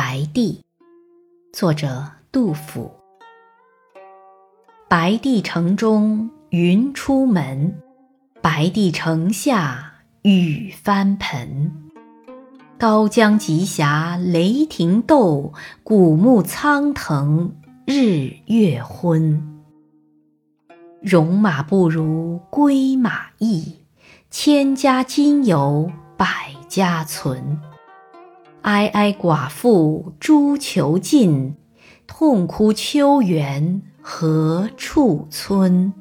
[0.00, 0.64] 白帝，
[1.52, 2.88] 作者杜甫。
[4.86, 7.82] 白帝城中云出门，
[8.40, 11.90] 白帝城下雨翻盆。
[12.78, 15.52] 高江急峡雷霆斗，
[15.82, 19.60] 古木苍藤日月昏。
[21.02, 23.78] 戎马不如归马易，
[24.30, 27.58] 千家今有百家存。
[28.62, 31.56] 哀哀寡妇诸囚尽，
[32.06, 35.92] 痛哭秋园何处村？